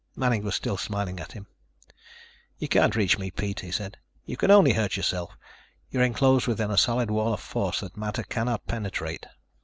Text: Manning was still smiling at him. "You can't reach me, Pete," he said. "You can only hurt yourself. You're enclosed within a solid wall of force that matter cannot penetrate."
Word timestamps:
Manning 0.15 0.41
was 0.43 0.55
still 0.55 0.77
smiling 0.77 1.19
at 1.19 1.33
him. 1.33 1.45
"You 2.57 2.67
can't 2.67 2.95
reach 2.95 3.19
me, 3.19 3.29
Pete," 3.29 3.59
he 3.59 3.69
said. 3.69 3.97
"You 4.25 4.35
can 4.35 4.49
only 4.49 4.73
hurt 4.73 4.97
yourself. 4.97 5.37
You're 5.91 6.01
enclosed 6.01 6.47
within 6.47 6.71
a 6.71 6.75
solid 6.79 7.11
wall 7.11 7.33
of 7.35 7.39
force 7.39 7.81
that 7.81 7.95
matter 7.97 8.23
cannot 8.23 8.65
penetrate." 8.65 9.27